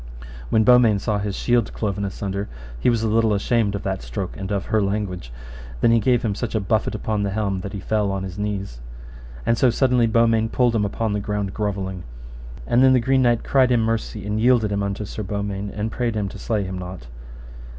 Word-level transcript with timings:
When 0.49 0.63
Beaumains 0.63 1.03
saw 1.03 1.19
his 1.19 1.35
shield 1.35 1.71
cloven 1.73 2.03
asunder 2.05 2.49
he 2.79 2.89
was 2.89 3.03
a 3.03 3.07
little 3.07 3.35
ashamed 3.35 3.75
of 3.75 3.83
that 3.83 4.01
stroke 4.01 4.35
and 4.35 4.51
of 4.51 4.65
her 4.65 4.81
language; 4.81 5.31
and 5.75 5.81
then 5.81 5.91
he 5.91 5.99
gave 5.99 6.23
him 6.23 6.33
such 6.33 6.55
a 6.55 6.59
buffet 6.59 6.95
upon 6.95 7.21
the 7.21 7.29
helm 7.29 7.61
that 7.61 7.73
he 7.73 7.79
fell 7.79 8.11
on 8.11 8.23
his 8.23 8.39
knees. 8.39 8.81
And 9.45 9.59
so 9.59 9.69
suddenly 9.69 10.07
Beaumains 10.07 10.49
pulled 10.53 10.75
him 10.75 10.85
upon 10.85 11.13
the 11.13 11.19
ground 11.19 11.53
grovelling. 11.53 12.01
And 12.65 12.81
then 12.83 12.93
the 12.93 12.99
Green 12.99 13.21
Knight 13.21 13.43
cried 13.43 13.69
him 13.71 13.81
mercy, 13.81 14.25
and 14.25 14.39
yielded 14.41 14.71
him 14.71 14.81
unto 14.81 15.05
Sir 15.05 15.21
Beaumains, 15.21 15.71
and 15.75 15.91
prayed 15.91 16.15
him 16.15 16.27
to 16.29 16.39
slay 16.39 16.63
him 16.63 16.79
not. 16.79 17.05